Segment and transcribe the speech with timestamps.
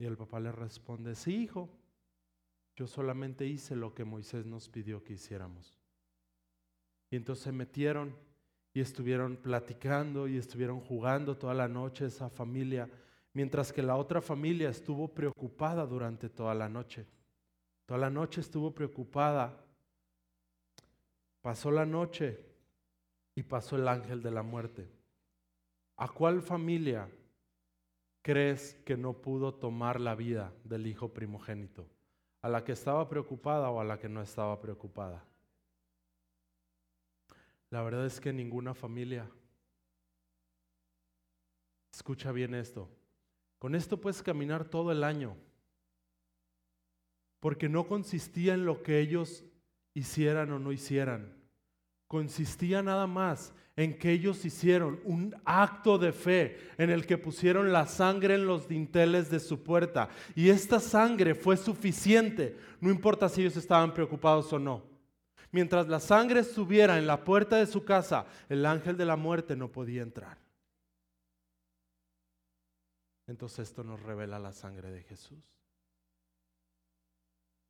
[0.00, 1.68] Y el papá le responde, sí, hijo,
[2.74, 5.78] yo solamente hice lo que Moisés nos pidió que hiciéramos.
[7.10, 8.16] Y entonces se metieron
[8.72, 12.88] y estuvieron platicando y estuvieron jugando toda la noche esa familia,
[13.34, 17.06] mientras que la otra familia estuvo preocupada durante toda la noche.
[17.84, 19.62] Toda la noche estuvo preocupada.
[21.42, 22.42] Pasó la noche
[23.34, 24.88] y pasó el ángel de la muerte.
[25.96, 27.06] ¿A cuál familia
[28.22, 31.88] crees que no pudo tomar la vida del hijo primogénito?
[32.42, 35.24] ¿A la que estaba preocupada o a la que no estaba preocupada?
[37.70, 39.30] La verdad es que ninguna familia.
[41.92, 42.88] Escucha bien esto.
[43.58, 45.36] Con esto puedes caminar todo el año.
[47.40, 49.44] Porque no consistía en lo que ellos
[49.94, 51.39] hicieran o no hicieran.
[52.10, 57.72] Consistía nada más en que ellos hicieron un acto de fe en el que pusieron
[57.72, 60.08] la sangre en los dinteles de su puerta.
[60.34, 64.82] Y esta sangre fue suficiente, no importa si ellos estaban preocupados o no.
[65.52, 69.54] Mientras la sangre estuviera en la puerta de su casa, el ángel de la muerte
[69.54, 70.36] no podía entrar.
[73.28, 75.38] Entonces esto nos revela la sangre de Jesús.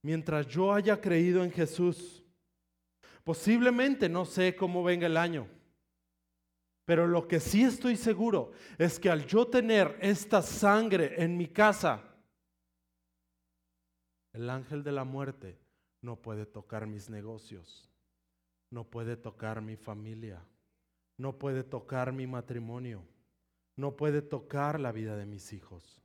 [0.01, 2.25] Mientras yo haya creído en Jesús,
[3.25, 5.49] posiblemente no sé cómo venga el año,
[6.85, 11.47] pero lo que sí estoy seguro es que al yo tener esta sangre en mi
[11.47, 12.03] casa,
[14.33, 15.59] el ángel de la muerte
[16.03, 17.89] no puede tocar mis negocios,
[18.71, 20.45] no puede tocar mi familia,
[21.17, 23.05] no puede tocar mi matrimonio,
[23.77, 26.03] no puede tocar la vida de mis hijos.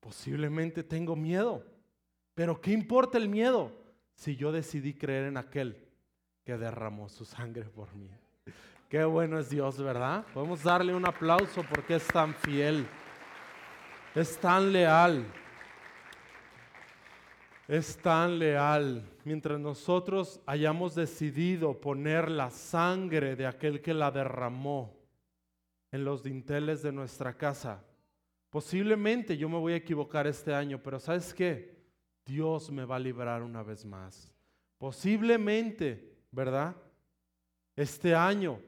[0.00, 1.64] Posiblemente tengo miedo,
[2.34, 3.72] pero ¿qué importa el miedo
[4.18, 5.76] si yo decidí creer en aquel
[6.44, 8.10] que derramó su sangre por mí?
[8.88, 10.26] Qué bueno es Dios, ¿verdad?
[10.34, 12.86] Podemos darle un aplauso porque es tan fiel,
[14.14, 15.24] es tan leal
[17.68, 19.06] es tan leal.
[19.24, 24.96] Mientras nosotros hayamos decidido poner la sangre de aquel que la derramó
[25.92, 27.84] en los dinteles de nuestra casa,
[28.48, 31.77] posiblemente yo me voy a equivocar este año, pero ¿sabes qué?
[32.28, 34.30] Dios me va a librar una vez más.
[34.76, 36.76] Posiblemente, ¿verdad?
[37.74, 38.60] Este año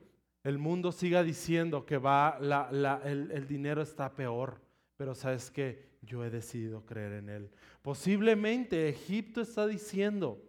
[0.43, 2.39] el mundo siga diciendo que va,
[3.05, 4.63] el, dinero está peor,
[4.97, 5.91] pero ¿sabes qué?
[6.01, 7.51] Yo he decidido creer en Él.
[7.83, 10.43] Posiblemente Egipto está diciendo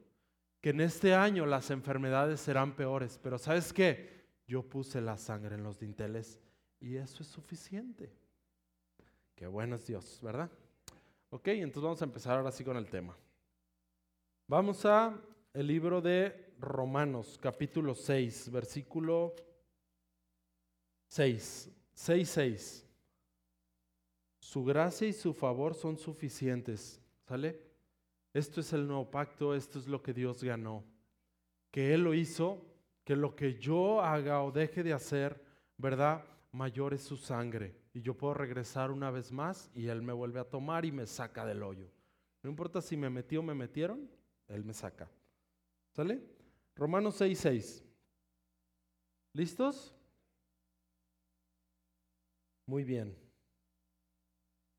[0.62, 4.22] que en este año las enfermedades serán peores, pero ¿sabes qué?
[4.48, 6.40] Yo puse la sangre en los dinteles
[6.80, 8.14] y eso es suficiente.
[9.36, 10.50] Qué bueno es Dios, ¿verdad?
[11.34, 13.16] Ok, entonces vamos a empezar ahora sí con el tema.
[14.48, 15.18] Vamos a
[15.54, 19.34] el libro de Romanos, capítulo 6, versículo
[21.08, 22.88] 6, 6, 6.
[24.40, 27.62] Su gracia y su favor son suficientes ¿Sale?
[28.34, 30.84] Esto es el nuevo pacto, esto es lo que Dios ganó.
[31.72, 32.62] Que Él lo hizo,
[33.06, 35.42] que lo que yo haga o deje de hacer,
[35.78, 36.26] ¿verdad?
[36.52, 37.81] Mayor es su sangre.
[37.94, 41.06] Y yo puedo regresar una vez más y Él me vuelve a tomar y me
[41.06, 41.92] saca del hoyo.
[42.42, 44.10] No importa si me metió o me metieron,
[44.48, 45.10] Él me saca.
[45.92, 46.22] ¿Sale?
[46.76, 47.84] Romanos 6, 6.
[49.34, 49.96] ¿Listos?
[52.66, 53.16] Muy bien.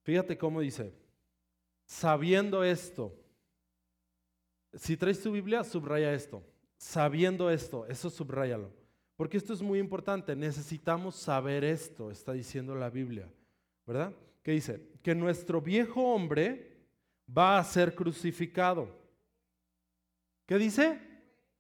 [0.03, 1.03] Fíjate cómo dice
[1.93, 3.15] sabiendo esto.
[4.75, 6.43] Si traes tu Biblia, subraya esto.
[6.79, 8.73] Sabiendo esto, eso subrayalo.
[9.17, 10.35] Porque esto es muy importante.
[10.35, 13.29] Necesitamos saber esto, está diciendo la Biblia.
[13.87, 14.13] ¿Verdad?
[14.43, 14.81] ¿Qué dice?
[15.03, 16.87] Que nuestro viejo hombre
[17.27, 18.89] va a ser crucificado.
[20.47, 21.01] ¿Qué dice?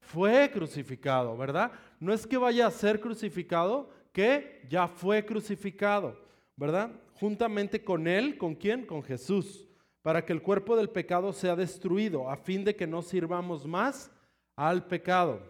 [0.00, 1.72] Fue crucificado, ¿verdad?
[2.00, 6.19] No es que vaya a ser crucificado, que ya fue crucificado,
[6.56, 6.90] ¿verdad?
[7.14, 8.84] Juntamente con él, ¿con quién?
[8.84, 9.66] Con Jesús
[10.02, 14.10] para que el cuerpo del pecado sea destruido, a fin de que no sirvamos más
[14.56, 15.40] al pecado.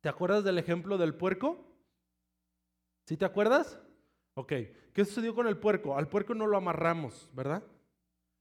[0.00, 1.64] ¿Te acuerdas del ejemplo del puerco?
[3.04, 3.80] ¿Sí te acuerdas?
[4.34, 4.52] Ok,
[4.92, 5.96] ¿qué sucedió con el puerco?
[5.96, 7.64] Al puerco no lo amarramos, ¿verdad?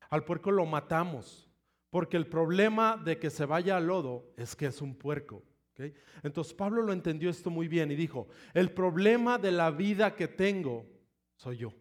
[0.09, 1.49] Al puerco lo matamos,
[1.89, 5.43] porque el problema de que se vaya al lodo es que es un puerco.
[6.23, 10.27] Entonces Pablo lo entendió esto muy bien y dijo, el problema de la vida que
[10.27, 10.85] tengo
[11.35, 11.73] soy yo.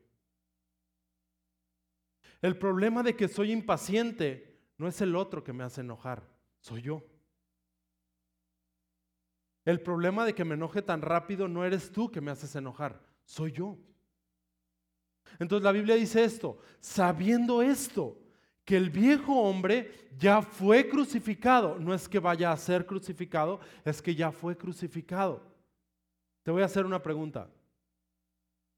[2.42, 6.28] El problema de que soy impaciente no es el otro que me hace enojar,
[6.60, 7.02] soy yo.
[9.66, 12.98] El problema de que me enoje tan rápido no eres tú que me haces enojar,
[13.24, 13.76] soy yo.
[15.40, 18.16] Entonces la Biblia dice esto, sabiendo esto,
[18.64, 24.00] que el viejo hombre ya fue crucificado, no es que vaya a ser crucificado, es
[24.00, 25.42] que ya fue crucificado.
[26.42, 27.50] Te voy a hacer una pregunta.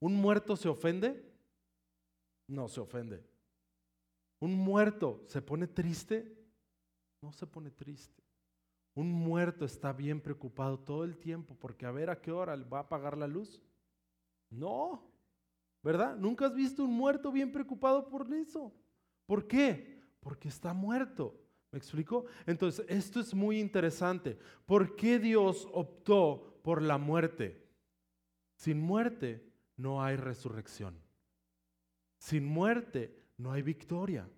[0.00, 1.23] ¿Un muerto se ofende?
[2.46, 3.23] No se ofende.
[4.41, 6.34] Un muerto se pone triste,
[7.20, 8.27] no se pone triste.
[8.98, 12.78] Un muerto está bien preocupado todo el tiempo porque a ver a qué hora va
[12.78, 13.62] a apagar la luz.
[14.50, 15.08] No,
[15.84, 16.16] ¿verdad?
[16.16, 18.74] Nunca has visto un muerto bien preocupado por eso.
[19.24, 20.02] ¿Por qué?
[20.18, 21.40] Porque está muerto.
[21.70, 22.24] ¿Me explico?
[22.44, 24.36] Entonces, esto es muy interesante.
[24.66, 27.64] ¿Por qué Dios optó por la muerte?
[28.56, 31.00] Sin muerte no hay resurrección.
[32.18, 34.28] Sin muerte no hay victoria.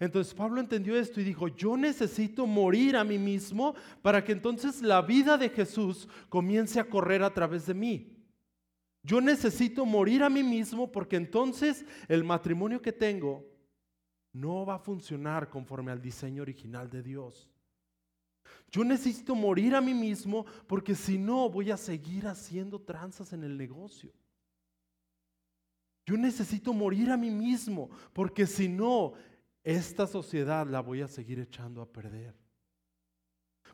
[0.00, 4.82] Entonces Pablo entendió esto y dijo, yo necesito morir a mí mismo para que entonces
[4.82, 8.12] la vida de Jesús comience a correr a través de mí.
[9.02, 13.44] Yo necesito morir a mí mismo porque entonces el matrimonio que tengo
[14.32, 17.50] no va a funcionar conforme al diseño original de Dios.
[18.70, 23.44] Yo necesito morir a mí mismo porque si no voy a seguir haciendo tranzas en
[23.44, 24.12] el negocio.
[26.06, 29.12] Yo necesito morir a mí mismo porque si no,
[29.64, 32.34] esta sociedad la voy a seguir echando a perder.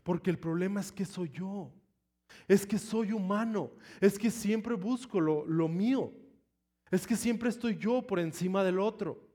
[0.02, 1.72] Porque el problema es que soy yo.
[2.46, 3.72] Es que soy humano.
[4.00, 6.12] Es que siempre busco lo, lo mío.
[6.90, 9.26] Es que siempre estoy yo por encima del otro.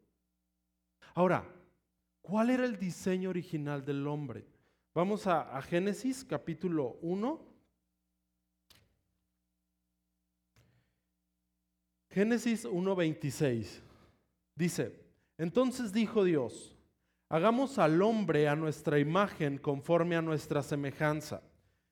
[1.13, 1.47] Ahora,
[2.21, 4.45] ¿cuál era el diseño original del hombre?
[4.93, 7.53] Vamos a, a Génesis capítulo 1.
[12.09, 13.81] Génesis 1.26
[14.55, 15.02] dice,
[15.37, 16.75] entonces dijo Dios,
[17.29, 21.41] hagamos al hombre a nuestra imagen conforme a nuestra semejanza,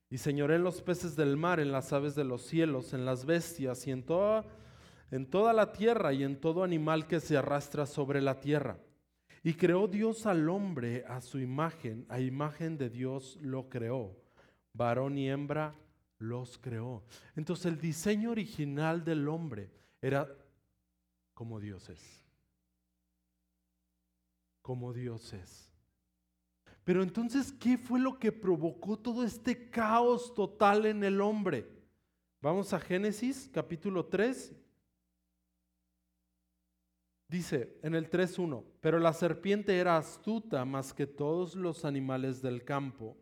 [0.08, 3.24] y señoré en los peces del mar, en las aves de los cielos, en las
[3.24, 4.44] bestias y en toda,
[5.10, 8.78] en toda la tierra y en todo animal que se arrastra sobre la tierra.
[9.42, 14.14] Y creó Dios al hombre a su imagen, a imagen de Dios lo creó,
[14.74, 15.74] varón y hembra
[16.18, 17.02] los creó.
[17.34, 20.28] Entonces el diseño original del hombre era
[21.34, 22.21] como Dios es
[24.62, 25.72] como Dios es.
[26.84, 31.68] Pero entonces, ¿qué fue lo que provocó todo este caos total en el hombre?
[32.40, 34.52] Vamos a Génesis capítulo 3.
[37.28, 42.64] Dice en el 3.1, pero la serpiente era astuta más que todos los animales del
[42.64, 43.16] campo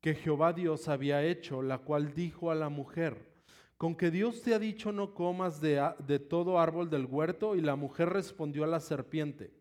[0.00, 3.32] que Jehová Dios había hecho, la cual dijo a la mujer,
[3.76, 7.60] con que Dios te ha dicho no comas de, de todo árbol del huerto, y
[7.60, 9.57] la mujer respondió a la serpiente,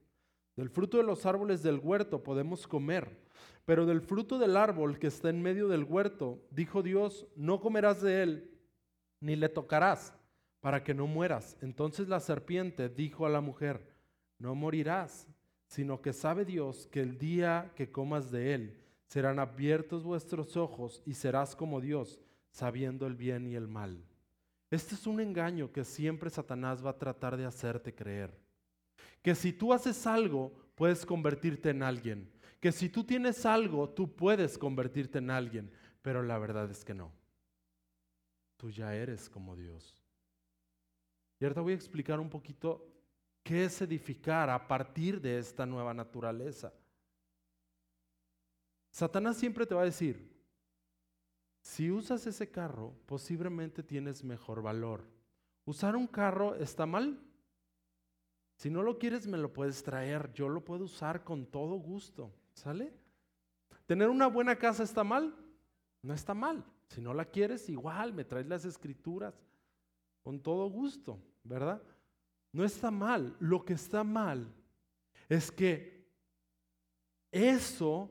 [0.58, 3.16] del fruto de los árboles del huerto podemos comer,
[3.64, 8.02] pero del fruto del árbol que está en medio del huerto, dijo Dios, no comerás
[8.02, 8.52] de él,
[9.22, 10.16] ni le tocarás,
[10.60, 11.56] para que no mueras.
[11.62, 13.88] Entonces la serpiente dijo a la mujer,
[14.40, 15.28] no morirás,
[15.68, 21.04] sino que sabe Dios que el día que comas de él, serán abiertos vuestros ojos
[21.06, 22.20] y serás como Dios,
[22.50, 24.04] sabiendo el bien y el mal.
[24.72, 28.47] Este es un engaño que siempre Satanás va a tratar de hacerte creer
[29.28, 32.32] que si tú haces algo, puedes convertirte en alguien.
[32.62, 35.70] Que si tú tienes algo, tú puedes convertirte en alguien.
[36.02, 37.12] Pero la verdad es que no.
[38.56, 40.02] Tú ya eres como Dios.
[41.42, 42.88] Y ahora voy a explicar un poquito
[43.44, 46.72] qué es edificar a partir de esta nueva naturaleza.
[48.92, 50.34] Satanás siempre te va a decir,
[51.60, 55.04] si usas ese carro, posiblemente tienes mejor valor.
[55.66, 57.22] ¿Usar un carro está mal?
[58.58, 60.34] Si no lo quieres, me lo puedes traer.
[60.34, 62.34] Yo lo puedo usar con todo gusto.
[62.54, 62.92] ¿Sale?
[63.86, 65.34] ¿Tener una buena casa está mal?
[66.02, 66.66] No está mal.
[66.88, 69.40] Si no la quieres, igual me traes las escrituras
[70.24, 71.82] con todo gusto, ¿verdad?
[72.52, 73.36] No está mal.
[73.40, 74.52] Lo que está mal
[75.30, 76.10] es que
[77.32, 78.10] eso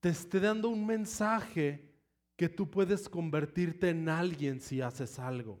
[0.00, 1.92] te esté dando un mensaje
[2.36, 5.60] que tú puedes convertirte en alguien si haces algo.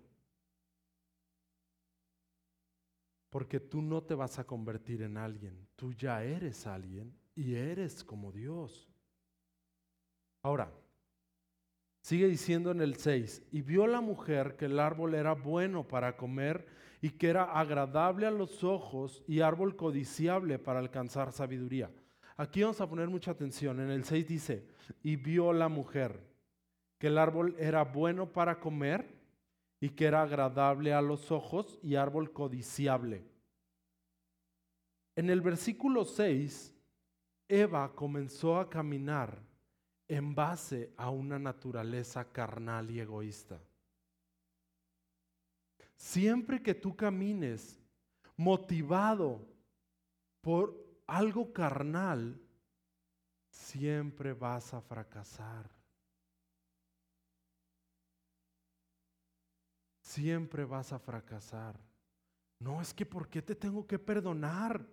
[3.32, 8.04] Porque tú no te vas a convertir en alguien, tú ya eres alguien y eres
[8.04, 8.92] como Dios.
[10.42, 10.70] Ahora,
[12.02, 16.14] sigue diciendo en el 6, y vio la mujer que el árbol era bueno para
[16.14, 16.66] comer
[17.00, 21.90] y que era agradable a los ojos y árbol codiciable para alcanzar sabiduría.
[22.36, 23.80] Aquí vamos a poner mucha atención.
[23.80, 24.66] En el 6 dice,
[25.02, 26.22] y vio la mujer
[26.98, 29.11] que el árbol era bueno para comer
[29.82, 33.26] y que era agradable a los ojos y árbol codiciable.
[35.16, 36.72] En el versículo 6,
[37.48, 39.42] Eva comenzó a caminar
[40.06, 43.60] en base a una naturaleza carnal y egoísta.
[45.96, 47.82] Siempre que tú camines
[48.36, 49.44] motivado
[50.42, 52.40] por algo carnal,
[53.50, 55.68] siempre vas a fracasar.
[60.12, 61.80] Siempre vas a fracasar.
[62.58, 64.86] No, es que ¿por qué te tengo que perdonar?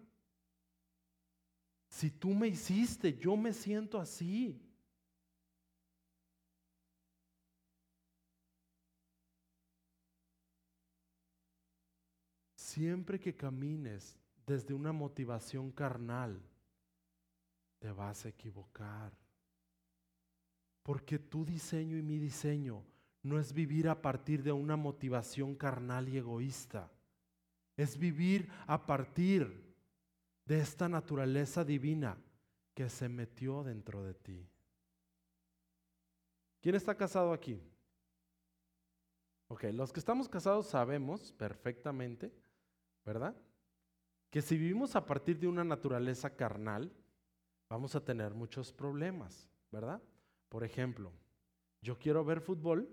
[1.90, 4.62] Si tú me hiciste, yo me siento así.
[12.56, 16.42] Siempre que camines desde una motivación carnal,
[17.80, 19.12] te vas a equivocar.
[20.84, 22.84] Porque tu diseño y mi diseño
[23.24, 26.92] no es vivir a partir de una motivación carnal y egoísta.
[27.76, 29.70] Es vivir a partir
[30.46, 32.18] de esta naturaleza divina
[32.74, 34.48] que se metió dentro de ti.
[36.62, 37.62] ¿Quién está casado aquí?
[39.48, 42.32] Ok, los que estamos casados sabemos perfectamente,
[43.06, 43.36] ¿verdad?
[44.30, 46.92] Que si vivimos a partir de una naturaleza carnal,
[47.70, 50.02] vamos a tener muchos problemas, ¿verdad?
[50.50, 51.12] Por ejemplo,
[51.82, 52.90] yo quiero ver fútbol,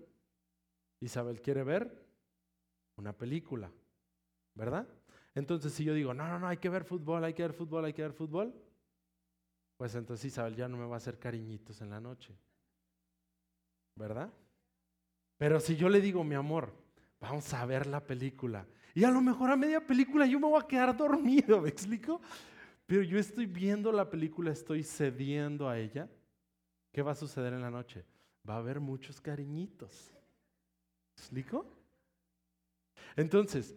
[0.99, 2.05] Isabel quiere ver
[2.95, 3.71] una película,
[4.55, 4.87] ¿verdad?
[5.35, 7.85] Entonces si yo digo, no, no, no, hay que ver fútbol, hay que ver fútbol,
[7.85, 8.53] hay que ver fútbol,
[9.77, 12.35] pues entonces Isabel ya no me va a hacer cariñitos en la noche,
[13.95, 14.33] ¿verdad?
[15.37, 16.73] Pero si yo le digo, mi amor,
[17.19, 20.59] vamos a ver la película, y a lo mejor a media película yo me voy
[20.59, 22.19] a quedar dormido, ¿me explico?
[22.87, 26.09] Pero yo estoy viendo la película, estoy cediendo a ella.
[26.91, 28.05] ¿Qué va a suceder en la noche?
[28.49, 30.16] Va a haber muchos cariñitos.
[31.17, 31.65] ¿Me explico?
[33.15, 33.75] Entonces,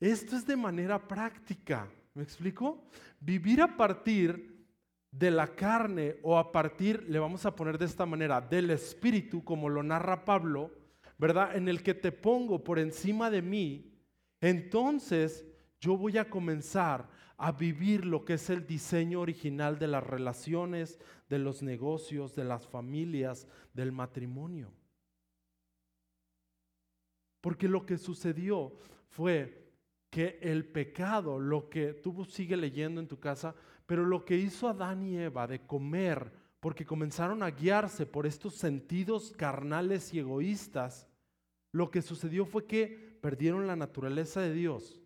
[0.00, 1.88] esto es de manera práctica.
[2.14, 2.88] ¿Me explico?
[3.20, 4.66] Vivir a partir
[5.10, 9.44] de la carne o a partir, le vamos a poner de esta manera, del espíritu,
[9.44, 10.70] como lo narra Pablo,
[11.18, 11.54] ¿verdad?
[11.54, 13.92] En el que te pongo por encima de mí,
[14.40, 15.44] entonces
[15.80, 20.98] yo voy a comenzar a vivir lo que es el diseño original de las relaciones,
[21.28, 24.72] de los negocios, de las familias, del matrimonio.
[27.40, 28.72] Porque lo que sucedió
[29.08, 29.72] fue
[30.10, 33.54] que el pecado, lo que tú sigue leyendo en tu casa,
[33.86, 38.54] pero lo que hizo Adán y Eva de comer, porque comenzaron a guiarse por estos
[38.54, 41.08] sentidos carnales y egoístas,
[41.72, 45.00] lo que sucedió fue que perdieron la naturaleza de Dios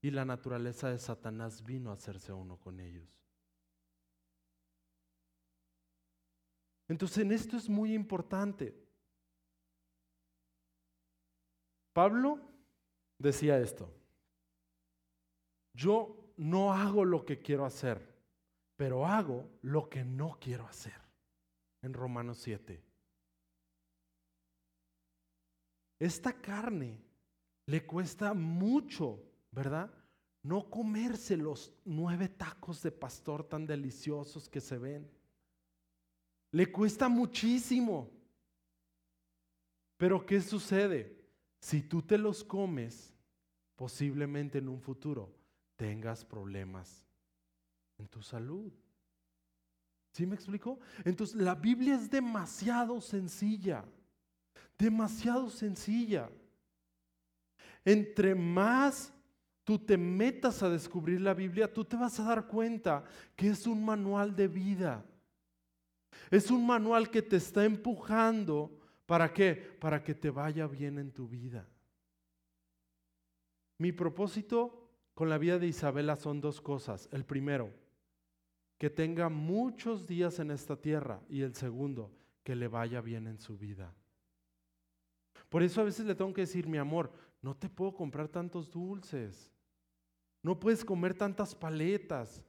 [0.00, 3.22] y la naturaleza de Satanás vino a hacerse uno con ellos.
[6.88, 8.81] Entonces en esto es muy importante.
[11.92, 12.40] Pablo
[13.18, 13.92] decía esto,
[15.74, 18.00] yo no hago lo que quiero hacer,
[18.76, 21.00] pero hago lo que no quiero hacer.
[21.82, 22.80] En Romanos 7.
[25.98, 27.00] Esta carne
[27.66, 29.92] le cuesta mucho ¿verdad?
[30.42, 35.08] No comerse los nueve tacos de pastor tan deliciosos que se ven.
[36.50, 38.10] Le cuesta muchísimo.
[39.96, 41.21] Pero ¿qué sucede?
[41.62, 43.14] Si tú te los comes,
[43.76, 45.32] posiblemente en un futuro
[45.76, 47.06] tengas problemas
[47.98, 48.72] en tu salud.
[50.12, 50.80] ¿Sí me explico?
[51.04, 53.84] Entonces la Biblia es demasiado sencilla,
[54.76, 56.28] demasiado sencilla.
[57.84, 59.12] Entre más
[59.62, 63.04] tú te metas a descubrir la Biblia, tú te vas a dar cuenta
[63.36, 65.06] que es un manual de vida.
[66.28, 68.81] Es un manual que te está empujando.
[69.06, 69.54] ¿Para qué?
[69.54, 71.68] Para que te vaya bien en tu vida.
[73.78, 77.08] Mi propósito con la vida de Isabela son dos cosas.
[77.12, 77.72] El primero,
[78.78, 81.20] que tenga muchos días en esta tierra.
[81.28, 83.94] Y el segundo, que le vaya bien en su vida.
[85.48, 88.70] Por eso a veces le tengo que decir, mi amor, no te puedo comprar tantos
[88.70, 89.52] dulces.
[90.42, 92.44] No puedes comer tantas paletas.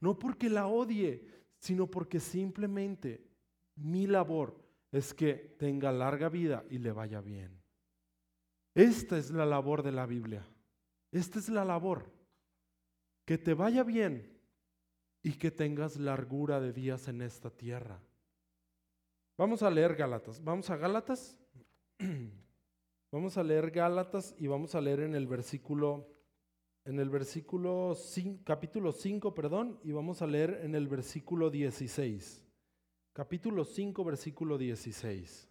[0.00, 1.26] No porque la odie,
[1.58, 3.26] sino porque simplemente
[3.74, 4.63] mi labor
[4.94, 7.60] es que tenga larga vida y le vaya bien.
[8.74, 10.46] Esta es la labor de la Biblia.
[11.10, 12.12] Esta es la labor.
[13.24, 14.40] Que te vaya bien
[15.22, 18.00] y que tengas largura de días en esta tierra.
[19.36, 20.42] Vamos a leer Gálatas.
[20.42, 21.40] Vamos a Gálatas.
[23.10, 26.08] Vamos a leer Gálatas y vamos a leer en el versículo
[26.84, 27.96] en el versículo
[28.42, 32.43] capítulo 5, perdón, y vamos a leer en el versículo 16.
[33.14, 35.48] Capítulo 5, versículo 16.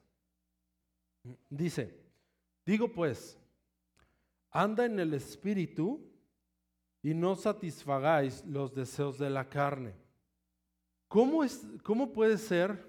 [1.49, 1.97] Dice,
[2.65, 3.39] digo pues,
[4.51, 6.11] anda en el espíritu
[7.01, 9.95] y no satisfagáis los deseos de la carne.
[11.07, 12.85] ¿Cómo, es, ¿Cómo puede ser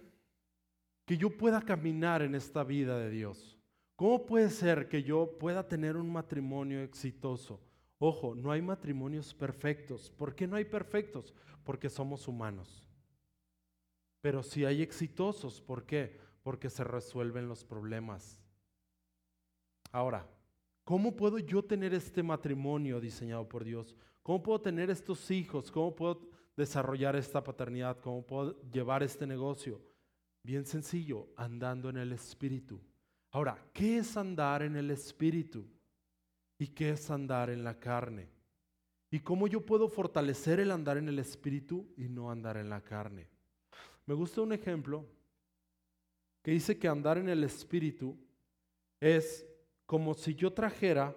[1.06, 3.56] que yo pueda caminar en esta vida de Dios?
[3.94, 7.60] ¿Cómo puede ser que yo pueda tener un matrimonio exitoso?
[8.00, 10.10] Ojo, no hay matrimonios perfectos.
[10.10, 11.32] ¿Por qué no hay perfectos?
[11.62, 12.84] Porque somos humanos.
[14.24, 16.16] Pero si hay exitosos, ¿por qué?
[16.42, 18.42] Porque se resuelven los problemas.
[19.92, 20.26] Ahora,
[20.82, 23.94] ¿cómo puedo yo tener este matrimonio diseñado por Dios?
[24.22, 25.70] ¿Cómo puedo tener estos hijos?
[25.70, 27.98] ¿Cómo puedo desarrollar esta paternidad?
[28.00, 29.82] ¿Cómo puedo llevar este negocio?
[30.42, 32.80] Bien sencillo, andando en el Espíritu.
[33.30, 35.68] Ahora, ¿qué es andar en el Espíritu?
[36.58, 38.30] ¿Y qué es andar en la carne?
[39.10, 42.80] ¿Y cómo yo puedo fortalecer el andar en el Espíritu y no andar en la
[42.80, 43.33] carne?
[44.06, 45.06] Me gusta un ejemplo
[46.42, 48.18] que dice que andar en el Espíritu
[49.00, 49.46] es
[49.86, 51.16] como si yo trajera,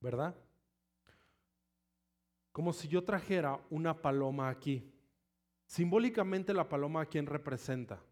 [0.00, 0.34] ¿verdad?
[2.52, 4.90] Como si yo trajera una paloma aquí.
[5.66, 8.02] Simbólicamente la paloma a quién representa?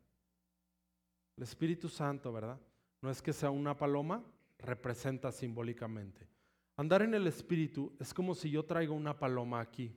[1.36, 2.60] El Espíritu Santo, ¿verdad?
[3.00, 4.22] No es que sea una paloma,
[4.58, 6.28] representa simbólicamente.
[6.76, 9.96] Andar en el Espíritu es como si yo traigo una paloma aquí.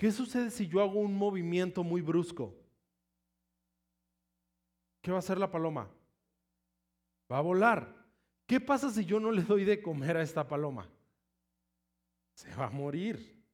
[0.00, 2.56] ¿Qué sucede si yo hago un movimiento muy brusco?
[5.02, 5.90] ¿Qué va a hacer la paloma?
[7.30, 8.02] Va a volar.
[8.46, 10.88] ¿Qué pasa si yo no le doy de comer a esta paloma?
[12.32, 13.44] Se va a morir.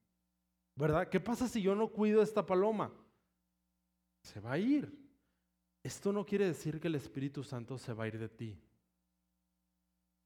[0.77, 1.09] ¿Verdad?
[1.09, 2.93] ¿Qué pasa si yo no cuido a esta paloma?
[4.21, 4.97] Se va a ir.
[5.83, 8.57] Esto no quiere decir que el Espíritu Santo se va a ir de ti.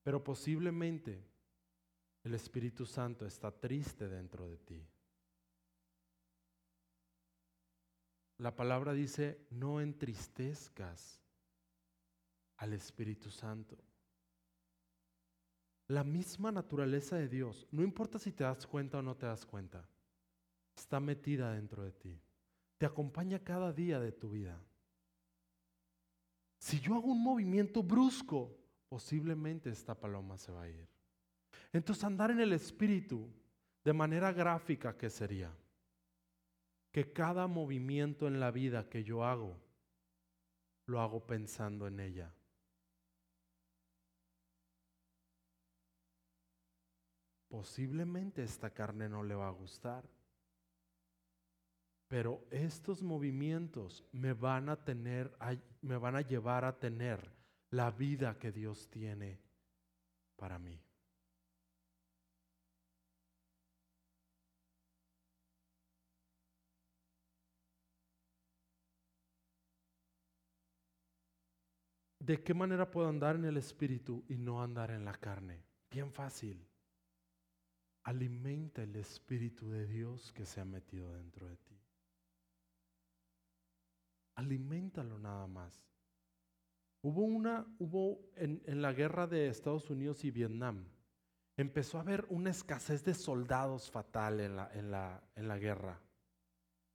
[0.02, 1.24] Pero posiblemente
[2.22, 4.86] el Espíritu Santo está triste dentro de ti.
[8.40, 11.20] La palabra dice, no entristezcas
[12.56, 13.76] al Espíritu Santo.
[15.88, 19.44] La misma naturaleza de Dios, no importa si te das cuenta o no te das
[19.44, 19.86] cuenta,
[20.74, 22.18] está metida dentro de ti.
[22.78, 24.58] Te acompaña cada día de tu vida.
[26.58, 28.56] Si yo hago un movimiento brusco,
[28.88, 30.88] posiblemente esta paloma se va a ir.
[31.74, 33.28] Entonces andar en el Espíritu
[33.84, 35.54] de manera gráfica, ¿qué sería?
[36.92, 39.56] Que cada movimiento en la vida que yo hago,
[40.86, 42.34] lo hago pensando en ella.
[47.50, 50.08] posiblemente esta carne no le va a gustar.
[52.08, 55.36] Pero estos movimientos me van a tener,
[55.82, 57.30] me van a llevar a tener
[57.70, 59.40] la vida que Dios tiene
[60.36, 60.80] para mí.
[72.30, 75.64] ¿De qué manera puedo andar en el Espíritu y no andar en la carne?
[75.90, 76.64] Bien fácil.
[78.04, 81.76] Alimenta el Espíritu de Dios que se ha metido dentro de ti.
[84.36, 85.84] Aliméntalo nada más.
[87.02, 90.84] Hubo una, hubo en, en la guerra de Estados Unidos y Vietnam,
[91.56, 96.00] empezó a haber una escasez de soldados fatal en la, en la, en la guerra.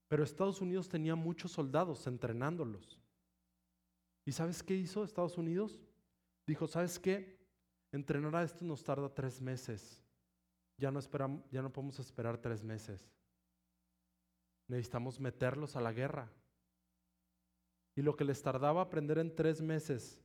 [0.07, 3.01] Pero Estados Unidos tenía muchos soldados entrenándolos.
[4.25, 5.79] ¿Y sabes qué hizo Estados Unidos?
[6.47, 7.39] Dijo, ¿sabes qué?
[7.91, 10.05] Entrenar a esto nos tarda tres meses
[10.77, 13.09] ya no, esperamos, ya no podemos esperar tres meses.
[14.67, 16.31] Necesitamos meterlos a la guerra.
[17.95, 20.21] Y lo que les tardaba aprender en tres meses,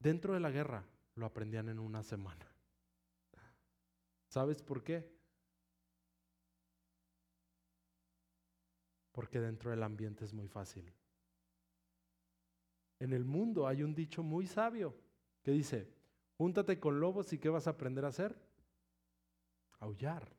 [0.00, 2.46] dentro de la guerra, lo aprendían en una semana.
[4.28, 5.08] ¿Sabes por qué?
[9.12, 10.92] Porque dentro del ambiente es muy fácil.
[13.02, 14.94] En el mundo hay un dicho muy sabio
[15.42, 15.92] que dice,
[16.36, 18.40] júntate con lobos y ¿qué vas a aprender a hacer?
[19.80, 20.32] aullar.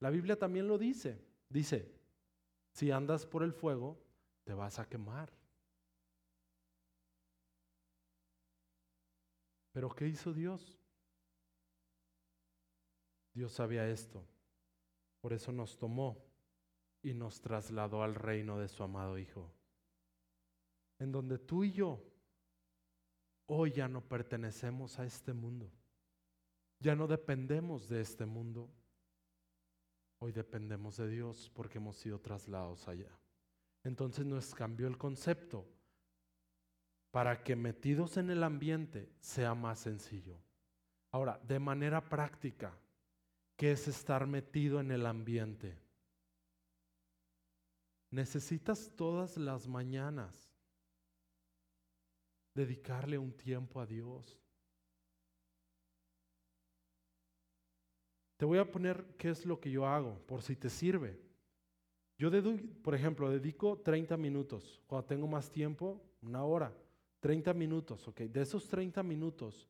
[0.00, 1.18] La Biblia también lo dice.
[1.48, 1.90] Dice,
[2.72, 3.98] si andas por el fuego,
[4.44, 5.32] te vas a quemar.
[9.72, 10.78] Pero ¿qué hizo Dios?
[13.32, 14.22] Dios sabía esto.
[15.22, 16.22] Por eso nos tomó
[17.02, 19.50] y nos trasladó al reino de su amado Hijo.
[20.98, 22.09] En donde tú y yo
[23.52, 25.70] hoy ya no pertenecemos a este mundo.
[26.78, 28.70] Ya no dependemos de este mundo.
[30.20, 33.10] Hoy dependemos de Dios porque hemos sido trasladados allá.
[33.82, 35.66] Entonces nos cambió el concepto
[37.10, 40.36] para que metidos en el ambiente sea más sencillo.
[41.10, 42.78] Ahora, de manera práctica,
[43.56, 45.76] ¿qué es estar metido en el ambiente?
[48.10, 50.49] Necesitas todas las mañanas
[52.60, 54.38] dedicarle un tiempo a Dios.
[58.36, 61.20] Te voy a poner qué es lo que yo hago, por si te sirve.
[62.16, 62.30] Yo,
[62.82, 64.80] por ejemplo, dedico 30 minutos.
[64.86, 66.74] Cuando tengo más tiempo, una hora.
[67.20, 68.20] 30 minutos, ¿ok?
[68.22, 69.68] De esos 30 minutos,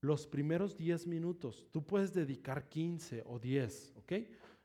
[0.00, 4.12] los primeros 10 minutos, tú puedes dedicar 15 o 10, ¿ok?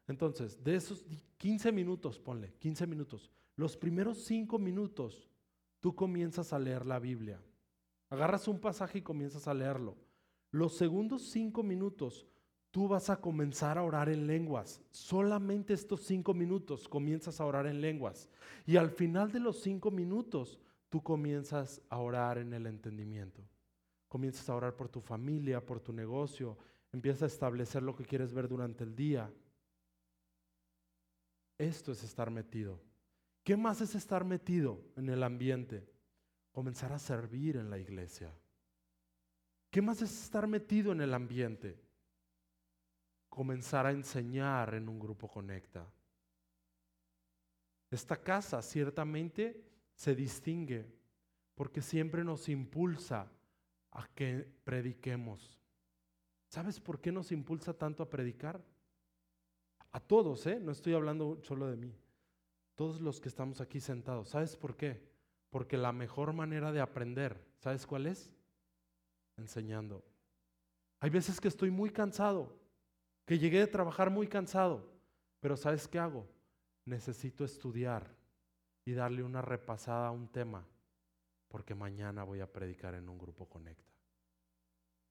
[0.08, 1.04] Entonces, de esos
[1.38, 5.28] 15 minutos, ponle, 15 minutos, los primeros 5 minutos,
[5.80, 7.42] tú comienzas a leer la Biblia.
[8.10, 9.96] Agarras un pasaje y comienzas a leerlo.
[10.52, 12.28] Los segundos 5 minutos,
[12.78, 14.82] tú vas a comenzar a orar en lenguas.
[14.91, 18.30] Solamente estos cinco minutos comienzas a orar en lenguas.
[18.65, 23.41] Y al final de los cinco minutos, tú comienzas a orar en el entendimiento.
[24.08, 26.58] Comienzas a orar por tu familia, por tu negocio.
[26.93, 29.32] Empiezas a establecer lo que quieres ver durante el día.
[31.58, 32.80] Esto es estar metido.
[33.43, 35.89] ¿Qué más es estar metido en el ambiente?
[36.58, 38.34] Comenzar a servir en la iglesia.
[39.70, 41.80] ¿Qué más es estar metido en el ambiente?
[43.38, 45.88] comenzar a enseñar en un grupo conecta.
[47.91, 50.91] Esta casa ciertamente se distingue
[51.54, 53.32] porque siempre nos impulsa
[53.91, 55.56] a que prediquemos.
[56.48, 58.60] ¿Sabes por qué nos impulsa tanto a predicar?
[59.91, 60.60] A todos, ¿eh?
[60.60, 61.93] No estoy hablando solo de mí.
[62.74, 64.30] Todos los que estamos aquí sentados.
[64.30, 65.16] ¿Sabes por qué?
[65.50, 68.32] Porque la mejor manera de aprender, ¿sabes cuál es?
[69.38, 70.04] Enseñando.
[71.00, 72.58] Hay veces que estoy muy cansado
[73.28, 74.90] que llegué a trabajar muy cansado,
[75.42, 76.26] pero ¿sabes qué hago?
[76.86, 78.16] Necesito estudiar
[78.86, 80.66] y darle una repasada a un tema,
[81.50, 83.92] porque mañana voy a predicar en un grupo conecta.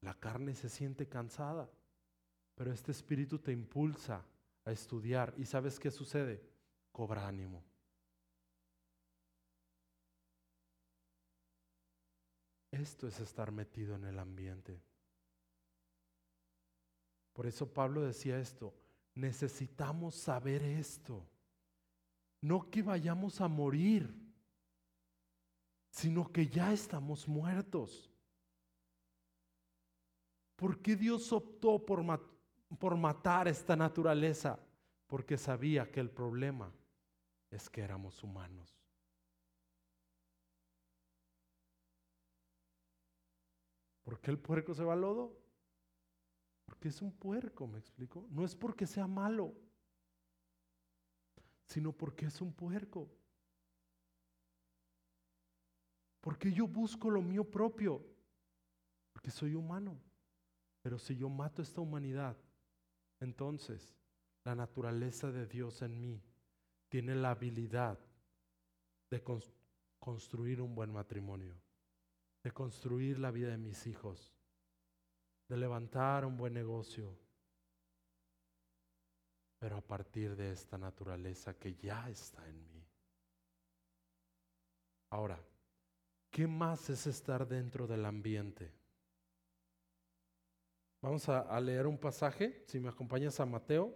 [0.01, 1.69] La carne se siente cansada,
[2.55, 4.25] pero este espíritu te impulsa
[4.65, 6.43] a estudiar y ¿sabes qué sucede?
[6.93, 7.63] Cobra ánimo.
[12.81, 14.83] Esto es estar metido en el ambiente.
[17.33, 18.75] Por eso Pablo decía esto,
[19.15, 21.27] necesitamos saber esto.
[22.43, 24.15] No que vayamos a morir,
[25.91, 28.11] sino que ya estamos muertos.
[30.55, 32.05] ¿Por qué Dios optó por,
[32.79, 34.59] por matar esta naturaleza?
[35.07, 36.71] Porque sabía que el problema
[37.51, 38.86] es que éramos humanos.
[44.07, 45.37] ¿Por qué el puerco se va al lodo?
[46.65, 48.25] Porque es un puerco, me explico.
[48.31, 49.53] No es porque sea malo,
[51.67, 53.11] sino porque es un puerco.
[56.21, 58.07] Porque yo busco lo mío propio,
[59.13, 60.01] porque soy humano.
[60.83, 62.37] Pero si yo mato esta humanidad,
[63.19, 63.93] entonces
[64.45, 66.23] la naturaleza de Dios en mí
[66.89, 67.99] tiene la habilidad
[69.11, 69.21] de
[69.99, 71.61] construir un buen matrimonio,
[72.47, 74.33] de construir la vida de mis hijos,
[75.49, 77.19] de levantar un buen negocio,
[79.59, 82.87] pero a partir de esta naturaleza que ya está en mí.
[85.11, 85.45] Ahora,
[86.31, 88.73] ¿qué más es estar dentro del ambiente?
[91.03, 93.93] Vamos a, leer un pasaje, si me acompañas a Mateo.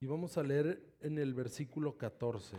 [0.00, 2.56] Y vamos a leer en el versículo 14.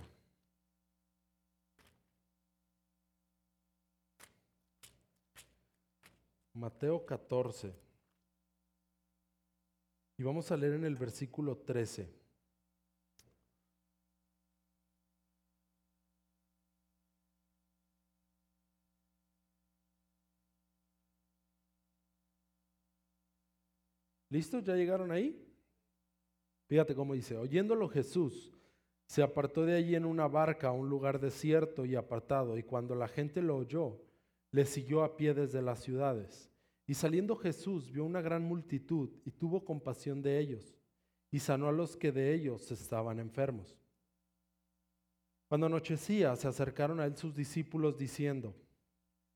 [6.54, 7.74] Mateo 14.
[10.18, 12.20] Y vamos a leer en el versículo 13.
[24.30, 24.60] ¿Listo?
[24.60, 25.49] ¿Ya llegaron ahí?
[26.70, 28.54] Fíjate cómo dice, oyéndolo Jesús
[29.08, 32.94] se apartó de allí en una barca a un lugar desierto y apartado, y cuando
[32.94, 34.00] la gente lo oyó,
[34.52, 36.52] le siguió a pie desde las ciudades.
[36.86, 40.76] Y saliendo Jesús vio una gran multitud y tuvo compasión de ellos
[41.32, 43.76] y sanó a los que de ellos estaban enfermos.
[45.48, 48.54] Cuando anochecía se acercaron a él sus discípulos diciendo,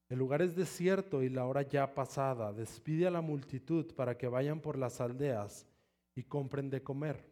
[0.07, 4.27] el lugar es desierto y la hora ya pasada, despide a la multitud para que
[4.27, 5.65] vayan por las aldeas
[6.15, 7.31] y compren de comer.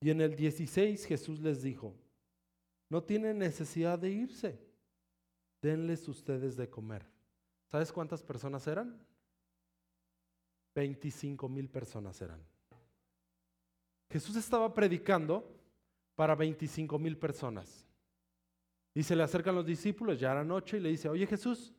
[0.00, 1.94] Y en el 16 Jesús les dijo,
[2.88, 4.60] no tienen necesidad de irse,
[5.62, 7.06] denles ustedes de comer.
[7.68, 9.00] ¿Sabes cuántas personas eran?
[10.74, 12.42] 25 mil personas eran.
[14.10, 15.58] Jesús estaba predicando
[16.14, 17.86] para 25 mil personas.
[18.94, 21.72] Y se le acercan los discípulos, ya era noche, y le dice, oye Jesús,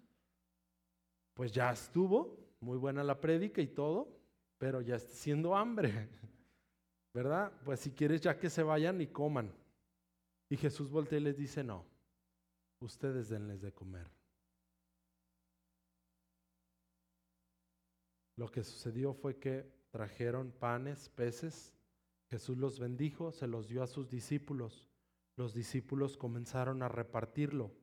[1.35, 4.22] pues ya estuvo, muy buena la prédica y todo,
[4.63, 6.07] pero ya está siendo hambre,
[7.13, 7.51] ¿verdad?
[7.65, 9.53] Pues si quieres ya que se vayan y coman.
[10.47, 11.85] Y Jesús voltea y les dice, no,
[12.79, 14.09] ustedes denles de comer.
[18.37, 21.73] Lo que sucedió fue que trajeron panes, peces,
[22.29, 24.89] Jesús los bendijo, se los dio a sus discípulos,
[25.35, 27.75] los discípulos comenzaron a repartirlo.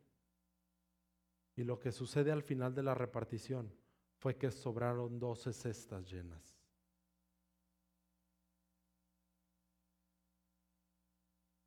[1.56, 3.70] Y lo que sucede al final de la repartición
[4.16, 6.59] fue que sobraron doce cestas llenas.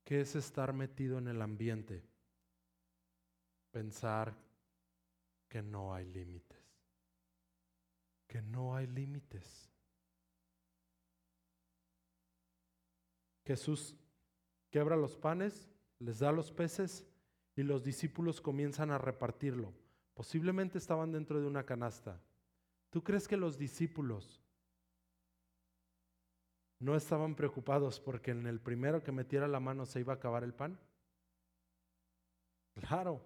[0.04, 2.04] ¿Qué es estar metido en el ambiente?
[3.70, 4.36] Pensar
[5.48, 6.60] que no hay límites.
[8.26, 9.70] Que no hay límites.
[13.46, 13.96] Jesús
[14.70, 17.06] quebra los panes, les da los peces
[17.56, 19.72] y los discípulos comienzan a repartirlo.
[20.14, 22.20] Posiblemente estaban dentro de una canasta.
[22.90, 24.43] ¿Tú crees que los discípulos
[26.84, 30.44] no estaban preocupados porque en el primero que metiera la mano se iba a acabar
[30.44, 30.78] el pan?
[32.74, 33.22] Claro.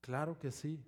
[0.00, 0.86] Claro que sí.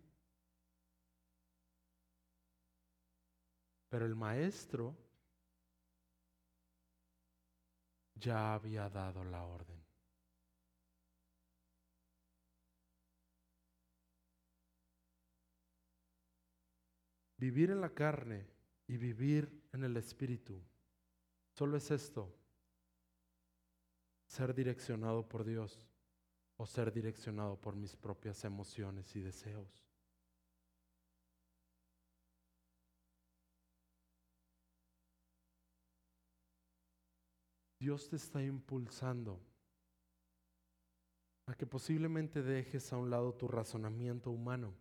[3.89, 4.97] Pero el maestro
[8.15, 9.83] ya había dado la orden.
[17.39, 18.58] Vivir en la carne
[18.89, 20.61] y vivir en el Espíritu
[21.53, 22.35] solo es esto,
[24.27, 25.87] ser direccionado por Dios
[26.57, 29.85] o ser direccionado por mis propias emociones y deseos.
[37.79, 39.41] Dios te está impulsando
[41.47, 44.75] a que posiblemente dejes a un lado tu razonamiento humano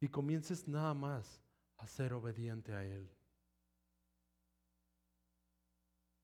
[0.00, 1.45] y comiences nada más
[1.78, 3.10] a ser obediente a Él.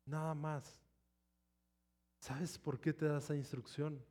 [0.06, 0.80] Nada más.
[2.18, 4.04] ¿Sabes por qué te da esa instrucción?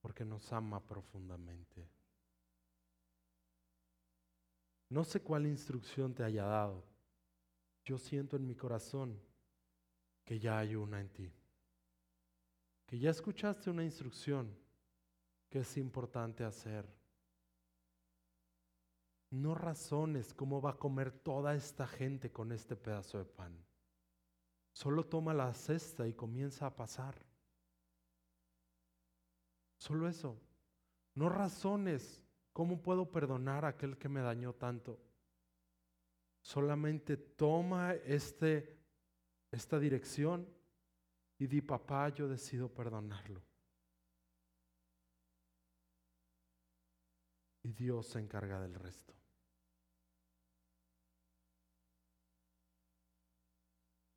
[0.00, 1.88] Porque nos ama profundamente.
[4.90, 6.82] No sé cuál instrucción te haya dado.
[7.84, 9.20] Yo siento en mi corazón
[10.24, 11.32] que ya hay una en ti.
[12.86, 14.56] Que ya escuchaste una instrucción
[15.50, 16.86] que es importante hacer.
[19.30, 23.56] No razones cómo va a comer toda esta gente con este pedazo de pan.
[24.72, 27.14] Solo toma la cesta y comienza a pasar.
[29.76, 30.40] Solo eso.
[31.14, 34.98] No razones cómo puedo perdonar a aquel que me dañó tanto.
[36.40, 38.78] Solamente toma este
[39.50, 40.46] esta dirección
[41.38, 43.42] y di, papá, yo decido perdonarlo.
[47.68, 49.12] Y Dios se encarga del resto.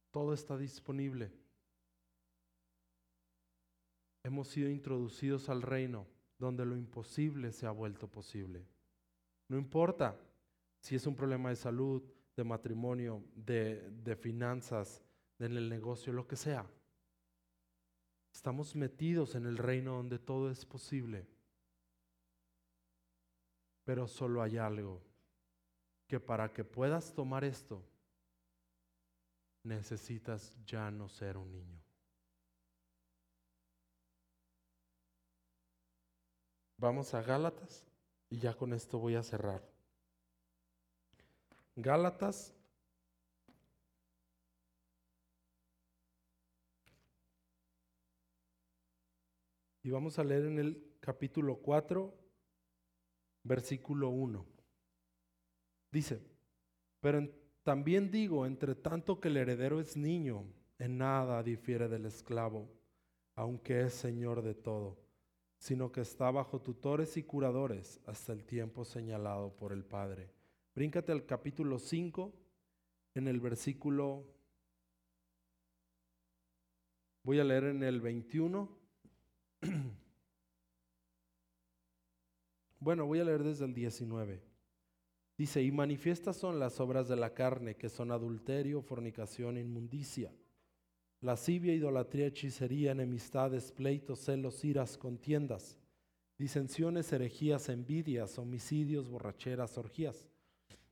[0.10, 1.34] Todo está disponible.
[4.24, 8.66] Hemos sido introducidos al reino donde lo imposible se ha vuelto posible.
[9.50, 10.18] No importa
[10.80, 12.02] si es un problema de salud,
[12.38, 15.04] de matrimonio, de, de finanzas,
[15.40, 16.66] en el negocio, lo que sea.
[18.34, 21.28] Estamos metidos en el reino donde todo es posible.
[23.92, 25.02] Pero solo hay algo,
[26.08, 27.84] que para que puedas tomar esto,
[29.64, 31.84] necesitas ya no ser un niño.
[36.78, 37.86] Vamos a Gálatas
[38.30, 39.62] y ya con esto voy a cerrar.
[41.76, 42.54] Gálatas
[49.84, 52.21] Y vamos a leer en el capítulo 4,
[53.44, 54.46] versículo 1.
[55.92, 56.22] Dice,
[57.00, 57.28] pero
[57.64, 60.46] también digo, entre tanto que el heredero es niño,
[60.80, 62.70] en nada difiere del esclavo,
[63.36, 64.98] aunque es señor de todo,
[65.58, 70.32] sino que está bajo tutores y curadores hasta el tiempo señalado por el Padre.
[70.74, 72.34] Bríncate al capítulo 5,
[73.14, 74.26] en el versículo,
[77.24, 78.70] voy a leer en el 21
[82.82, 84.42] Bueno, voy a leer desde el 19.
[85.38, 90.34] Dice, y manifiestas son las obras de la carne, que son adulterio, fornicación, inmundicia,
[91.20, 95.78] lascivia, idolatría, hechicería, enemistades, pleitos, celos, iras, contiendas,
[96.40, 100.28] disensiones, herejías, envidias, homicidios, borracheras, orgías,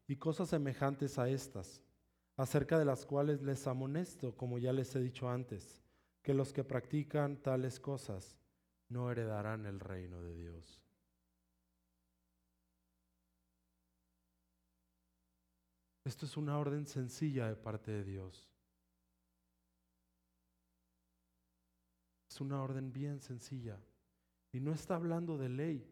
[0.07, 1.81] y cosas semejantes a estas,
[2.37, 5.81] acerca de las cuales les amonesto, como ya les he dicho antes,
[6.21, 8.37] que los que practican tales cosas
[8.89, 10.83] no heredarán el reino de Dios.
[16.09, 18.49] Esto es una orden sencilla de parte de Dios.
[22.27, 23.79] Es una orden bien sencilla.
[24.51, 25.87] Y no está hablando de ley.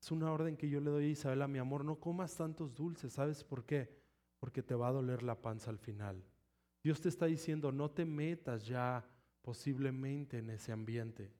[0.00, 3.12] Es una orden que yo le doy a Isabela, mi amor, no comas tantos dulces.
[3.12, 3.94] ¿Sabes por qué?
[4.38, 6.24] Porque te va a doler la panza al final.
[6.82, 9.06] Dios te está diciendo, no te metas ya
[9.42, 11.30] posiblemente en ese ambiente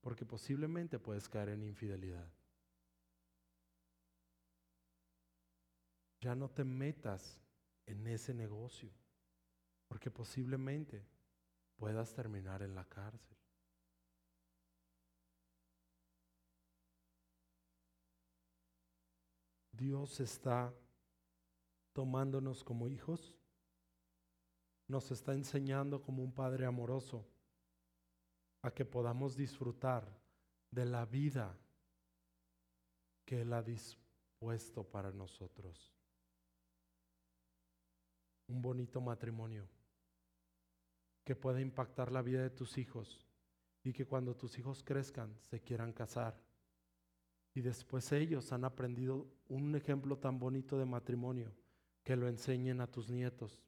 [0.00, 2.26] porque posiblemente puedes caer en infidelidad.
[6.20, 7.38] ya no te metas
[7.86, 8.90] en ese negocio,
[9.86, 11.06] porque posiblemente
[11.76, 13.36] puedas terminar en la cárcel.
[19.72, 20.74] Dios está
[21.92, 23.32] tomándonos como hijos,
[24.88, 27.24] nos está enseñando como un Padre amoroso
[28.62, 30.04] a que podamos disfrutar
[30.70, 31.56] de la vida
[33.24, 35.97] que Él ha dispuesto para nosotros.
[38.48, 39.68] Un bonito matrimonio
[41.24, 43.20] que pueda impactar la vida de tus hijos
[43.84, 46.42] y que cuando tus hijos crezcan se quieran casar.
[47.54, 51.52] Y después ellos han aprendido un ejemplo tan bonito de matrimonio
[52.02, 53.60] que lo enseñen a tus nietos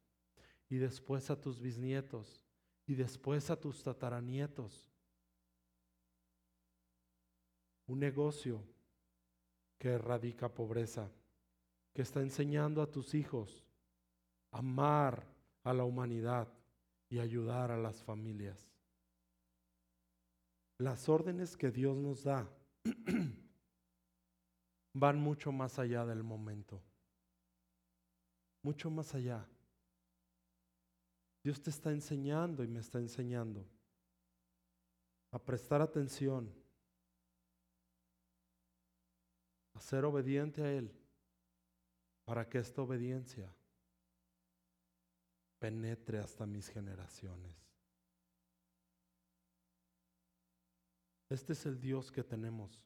[0.70, 2.40] y después a tus bisnietos
[2.86, 4.90] y después a tus tataranietos.
[7.86, 8.62] Un negocio
[9.78, 11.10] que erradica pobreza,
[11.92, 13.66] que está enseñando a tus hijos
[14.50, 15.26] amar
[15.64, 16.48] a la humanidad
[17.08, 18.68] y ayudar a las familias.
[20.78, 22.48] Las órdenes que Dios nos da
[24.94, 26.80] van mucho más allá del momento,
[28.62, 29.46] mucho más allá.
[31.42, 33.66] Dios te está enseñando y me está enseñando
[35.32, 36.52] a prestar atención,
[39.74, 40.92] a ser obediente a Él,
[42.24, 43.54] para que esta obediencia
[45.60, 47.54] penetre hasta mis generaciones.
[51.28, 52.82] Este es el Dios que tenemos.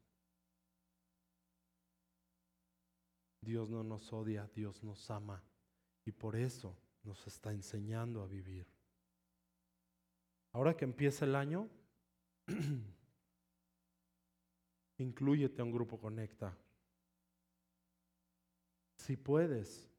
[3.40, 5.42] Dios no nos odia, Dios nos ama
[6.04, 8.66] y por eso nos está enseñando a vivir.
[10.52, 11.70] Ahora que empieza el año,
[14.98, 16.56] incluyete a un grupo Conecta.
[18.96, 19.93] Si puedes,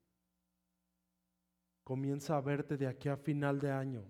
[1.86, 4.04] comienza a verte de aquí a final de año,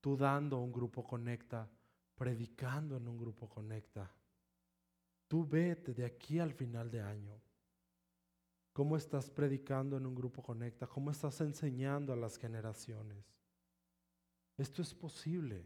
[0.00, 1.70] tú dando un grupo Conecta,
[2.16, 4.12] predicando en un grupo Conecta.
[5.28, 7.40] Tú vete de aquí al final de año.
[8.72, 10.88] ¿Cómo estás predicando en un grupo Conecta?
[10.88, 13.24] ¿Cómo estás enseñando a las generaciones?
[14.56, 15.64] Esto es posible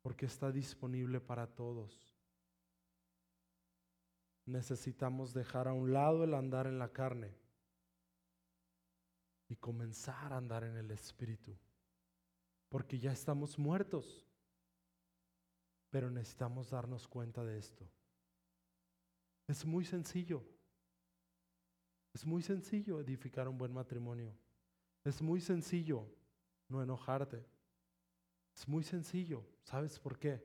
[0.00, 2.16] porque está disponible para todos.
[4.46, 7.39] Necesitamos dejar a un lado el andar en la carne
[9.50, 11.58] y comenzar a andar en el Espíritu,
[12.68, 14.24] porque ya estamos muertos,
[15.90, 17.84] pero necesitamos darnos cuenta de esto.
[19.48, 20.44] Es muy sencillo.
[22.14, 24.32] Es muy sencillo edificar un buen matrimonio.
[25.02, 26.06] Es muy sencillo
[26.68, 27.44] no enojarte.
[28.54, 29.44] Es muy sencillo.
[29.64, 30.40] ¿Sabes por qué?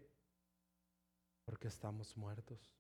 [1.44, 2.76] Porque estamos muertos.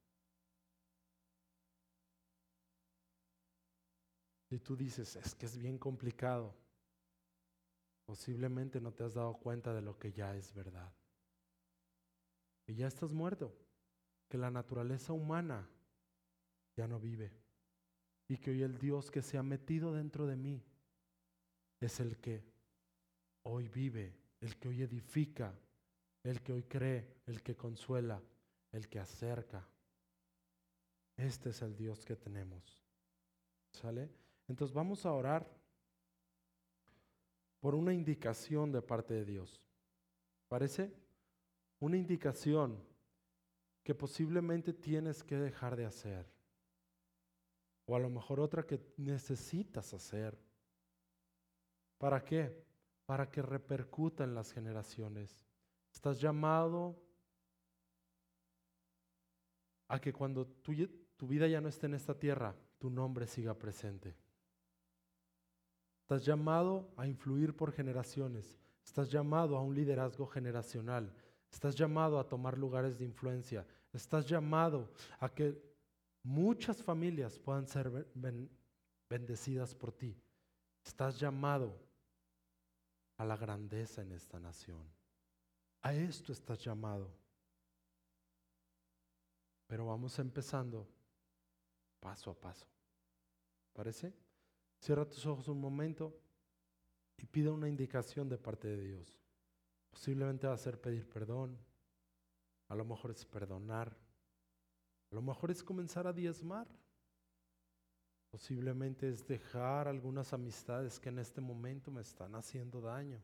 [4.49, 6.53] Y tú dices, es que es bien complicado.
[8.05, 10.93] Posiblemente no te has dado cuenta de lo que ya es verdad.
[12.67, 13.55] Y ya estás muerto.
[14.29, 15.67] Que la naturaleza humana
[16.75, 17.31] ya no vive
[18.27, 20.63] y que hoy el Dios que se ha metido dentro de mí
[21.79, 22.43] es el que
[23.43, 25.53] hoy vive, el que hoy edifica,
[26.23, 28.21] el que hoy cree, el que consuela,
[28.71, 29.67] el que acerca.
[31.15, 32.83] Este es el Dios que tenemos.
[33.71, 34.09] ¿Sale?
[34.47, 35.49] Entonces vamos a orar
[37.59, 39.61] por una indicación de parte de Dios.
[40.47, 40.93] ¿Parece?
[41.79, 42.79] Una indicación
[43.83, 46.31] que posiblemente tienes que dejar de hacer.
[47.85, 50.37] O a lo mejor otra que necesitas hacer.
[51.97, 52.65] ¿Para qué?
[53.05, 55.45] Para que repercuta en las generaciones.
[55.91, 57.01] Estás llamado
[59.87, 60.73] a que cuando tu,
[61.15, 64.15] tu vida ya no esté en esta tierra, tu nombre siga presente.
[66.05, 68.55] Estás llamado a influir por generaciones.
[68.85, 71.11] Estás llamado a un liderazgo generacional.
[71.51, 73.65] Estás llamado a tomar lugares de influencia.
[73.91, 75.59] Estás llamado a que
[76.21, 77.89] muchas familias puedan ser
[79.09, 80.15] bendecidas por ti.
[80.83, 81.75] Estás llamado
[83.17, 84.87] a la grandeza en esta nación.
[85.81, 87.09] A esto estás llamado.
[89.65, 90.87] Pero vamos empezando
[91.99, 92.67] paso a paso.
[93.73, 94.24] ¿Parece?
[94.85, 96.15] Cierra tus ojos un momento
[97.17, 99.19] y pide una indicación de parte de Dios.
[99.89, 101.57] Posiblemente va a ser pedir perdón,
[102.67, 103.97] a lo mejor es perdonar,
[105.09, 106.67] a lo mejor es comenzar a diezmar.
[108.29, 113.19] Posiblemente es dejar algunas amistades que en este momento me están haciendo daño.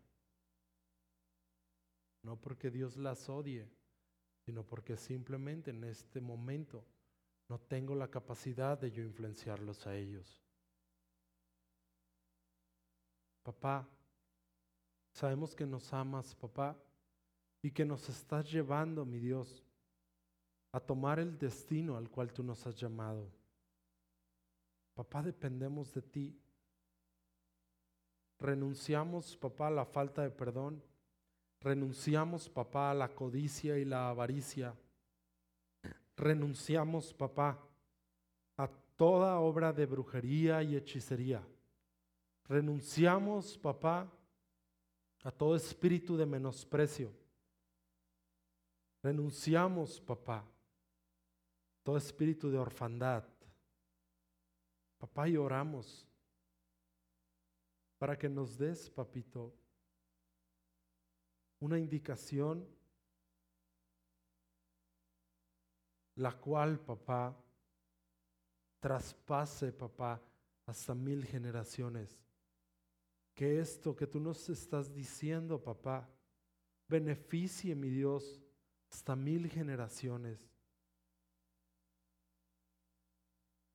[2.23, 3.69] No porque Dios las odie,
[4.47, 6.83] sino porque simplemente en este momento
[7.49, 10.41] no tengo la capacidad de yo influenciarlos a ellos.
[13.43, 13.87] Papá,
[15.11, 16.77] sabemos que nos amas, papá,
[17.61, 19.63] y que nos estás llevando, mi Dios,
[20.71, 23.29] a tomar el destino al cual tú nos has llamado.
[24.93, 26.39] Papá, dependemos de ti.
[28.39, 30.83] Renunciamos, papá, a la falta de perdón.
[31.59, 34.73] Renunciamos, papá, a la codicia y la avaricia.
[36.15, 37.59] Renunciamos, papá,
[38.57, 41.43] a toda obra de brujería y hechicería.
[42.51, 44.11] Renunciamos, papá,
[45.23, 47.09] a todo espíritu de menosprecio.
[49.01, 50.45] Renunciamos, papá,
[51.81, 53.23] todo espíritu de orfandad.
[54.97, 56.05] Papá, y oramos
[57.97, 59.55] para que nos des, papito,
[61.61, 62.67] una indicación
[66.15, 67.33] la cual, papá,
[68.81, 70.21] traspase, papá,
[70.65, 72.19] hasta mil generaciones.
[73.41, 76.07] Que esto que tú nos estás diciendo, papá,
[76.87, 78.39] beneficie, mi Dios,
[78.91, 80.47] hasta mil generaciones.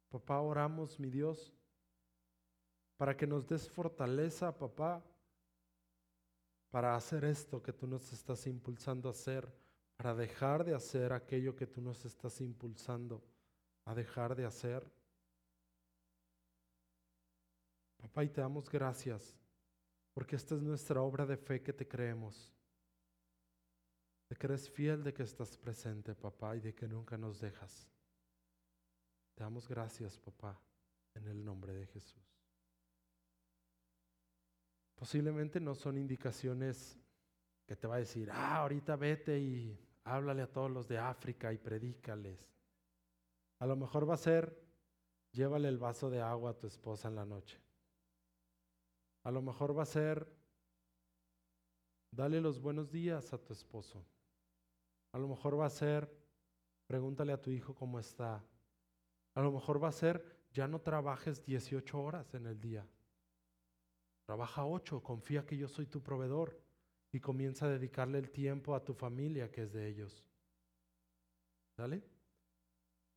[0.09, 1.53] Papá, oramos, mi Dios,
[2.97, 5.03] para que nos des fortaleza, papá,
[6.71, 9.53] para hacer esto que tú nos estás impulsando a hacer,
[9.97, 13.21] para dejar de hacer aquello que tú nos estás impulsando
[13.85, 14.89] a dejar de hacer.
[17.97, 19.35] Papá, y te damos gracias,
[20.17, 22.51] porque esta es nuestra obra de fe que te creemos.
[24.31, 27.87] Que eres fiel de que estás presente, papá, y de que nunca nos dejas.
[29.35, 30.59] Te damos gracias, papá,
[31.13, 32.25] en el nombre de Jesús.
[34.95, 36.99] Posiblemente no son indicaciones
[37.67, 41.53] que te va a decir, ah, ahorita vete y háblale a todos los de África
[41.53, 42.41] y predícales.
[43.59, 44.59] A lo mejor va a ser,
[45.33, 47.66] llévale el vaso de agua a tu esposa en la noche.
[49.27, 50.25] A lo mejor va a ser,
[52.13, 54.07] dale los buenos días a tu esposo.
[55.11, 56.09] A lo mejor va a ser,
[56.87, 58.45] pregúntale a tu hijo cómo está.
[59.35, 62.87] A lo mejor va a ser, ya no trabajes 18 horas en el día.
[64.27, 66.63] Trabaja 8, confía que yo soy tu proveedor
[67.11, 70.25] y comienza a dedicarle el tiempo a tu familia que es de ellos.
[71.77, 72.01] ¿Sale?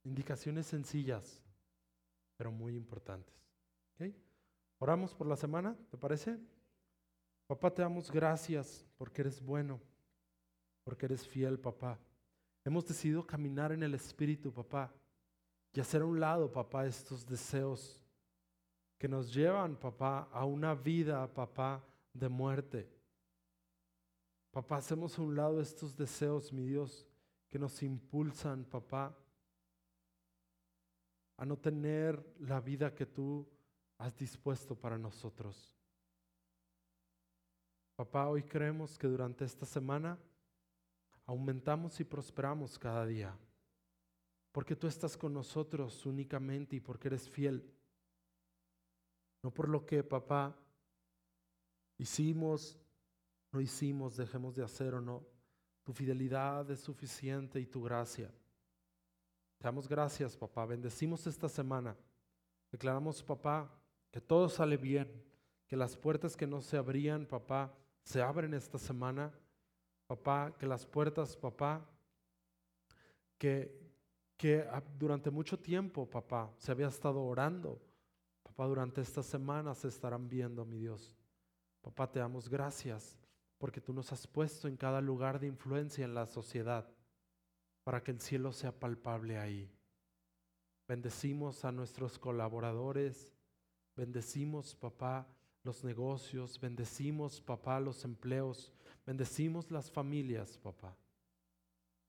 [0.06, 1.44] Indicaciones sencillas,
[2.36, 3.40] pero muy importantes.
[4.80, 6.40] Oramos por la semana, ¿te parece?
[7.48, 9.82] Papá, te damos gracias porque eres bueno,
[10.84, 12.00] porque eres fiel, papá.
[12.64, 14.94] Hemos decidido caminar en el Espíritu, papá
[15.74, 18.02] y hacer a un lado, papá, estos deseos
[18.98, 22.90] que nos llevan, papá, a una vida, papá, de muerte.
[24.52, 27.08] Papá, hacemos a un lado estos deseos, mi Dios,
[27.50, 29.16] que nos impulsan, papá,
[31.38, 33.48] a no tener la vida que tú
[34.00, 35.76] has dispuesto para nosotros.
[37.96, 40.18] Papá, hoy creemos que durante esta semana
[41.28, 43.38] aumentamos y prosperamos cada día
[44.52, 47.72] porque tú estás con nosotros únicamente y porque eres fiel.
[49.44, 50.56] No por lo que, papá,
[51.98, 52.78] hicimos,
[53.52, 55.24] no hicimos, dejemos de hacer o no.
[55.84, 58.28] Tu fidelidad es suficiente y tu gracia.
[59.58, 60.66] Te damos gracias, papá.
[60.66, 61.96] Bendecimos esta semana.
[62.72, 63.72] Declaramos, papá,
[64.12, 65.24] que todo sale bien,
[65.68, 69.32] que las puertas que no se abrían, papá, se abren esta semana.
[70.08, 71.88] Papá, que las puertas, papá,
[73.38, 73.80] que,
[74.36, 74.66] que
[74.98, 77.80] durante mucho tiempo, papá, se había estado orando.
[78.42, 81.16] Papá, durante estas semanas se estarán viendo, mi Dios.
[81.82, 83.20] Papá, te damos gracias
[83.60, 86.90] porque tú nos has puesto en cada lugar de influencia en la sociedad
[87.84, 89.72] para que el cielo sea palpable ahí.
[90.88, 93.32] Bendecimos a nuestros colaboradores,
[94.00, 95.28] bendecimos, papá,
[95.62, 98.72] los negocios, bendecimos, papá, los empleos,
[99.06, 100.96] bendecimos las familias, papá.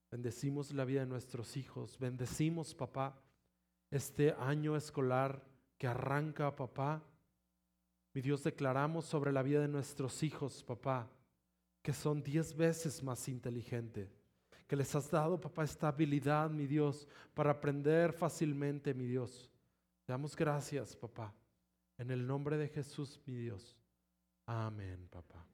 [0.09, 1.99] Bendecimos la vida de nuestros hijos.
[1.99, 3.21] Bendecimos, papá,
[3.91, 5.45] este año escolar
[5.79, 7.03] que arranca, papá.
[8.15, 11.09] Mi Dios, declaramos sobre la vida de nuestros hijos, papá,
[11.83, 14.09] que son diez veces más inteligentes.
[14.69, 19.51] Que les has dado, papá, esta habilidad, mi Dios, para aprender fácilmente, mi Dios.
[20.05, 21.35] Te damos gracias, papá.
[22.01, 23.77] En el nombre de Jesús, mi Dios.
[24.47, 25.47] Amén, papá.